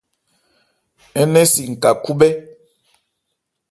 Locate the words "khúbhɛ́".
2.03-2.31